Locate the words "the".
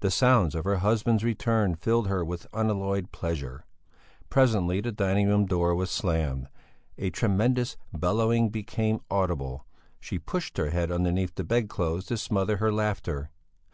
0.00-0.10, 4.80-4.90, 11.34-11.44